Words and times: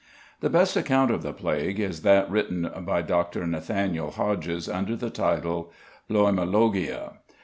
The 0.39 0.49
best 0.49 0.75
account 0.75 1.11
of 1.11 1.21
the 1.21 1.31
plague 1.31 1.79
is 1.79 2.01
that 2.01 2.27
written 2.31 2.67
by 2.87 3.03
=Dr. 3.03 3.45
Nathaniel 3.45 4.09
Hodges=, 4.09 4.67
under 4.67 4.95
the 4.95 5.11
title 5.11 5.71
"Loimologia." 6.09 7.17